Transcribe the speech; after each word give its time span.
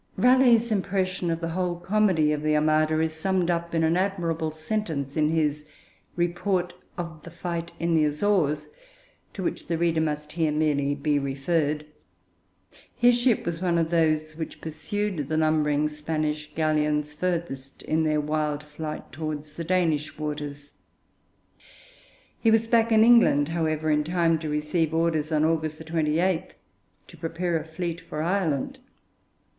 Raleigh's 0.17 0.71
impression 0.71 1.29
of 1.29 1.41
the 1.41 1.49
whole 1.49 1.75
comedy 1.75 2.31
of 2.31 2.41
the 2.41 2.55
Armada 2.55 2.99
is 3.01 3.13
summed 3.13 3.51
up 3.51 3.75
in 3.75 3.83
an 3.83 3.95
admirable 3.95 4.49
sentence 4.49 5.15
in 5.15 5.29
his 5.29 5.63
Report 6.15 6.73
of 6.97 7.21
the 7.21 7.29
Fight 7.29 7.71
in 7.79 7.93
the 7.93 8.05
Azores, 8.05 8.69
to 9.35 9.43
which 9.43 9.67
the 9.67 9.77
reader 9.77 10.01
must 10.01 10.31
here 10.31 10.51
merely 10.51 10.95
be 10.95 11.19
referred. 11.19 11.85
His 12.95 13.15
ship 13.15 13.45
was 13.45 13.61
one 13.61 13.77
of 13.77 13.91
those 13.91 14.33
which 14.35 14.59
pursued 14.59 15.29
the 15.29 15.37
lumbering 15.37 15.87
Spanish 15.87 16.51
galleons 16.55 17.13
furthest 17.13 17.83
in 17.83 18.03
their 18.03 18.19
wild 18.19 18.63
flight 18.63 19.11
towards 19.11 19.53
the 19.53 19.63
Danish 19.63 20.17
waters. 20.17 20.73
He 22.39 22.49
was 22.49 22.67
back 22.67 22.91
in 22.91 23.03
England, 23.03 23.49
however, 23.49 23.91
in 23.91 24.03
time 24.03 24.39
to 24.39 24.49
receive 24.49 24.95
orders 24.95 25.31
on 25.31 25.45
August 25.45 25.85
28 25.85 26.53
to 27.07 27.17
prepare 27.17 27.59
a 27.59 27.63
fleet 27.63 28.01
for 28.01 28.23
Ireland. 28.23 28.79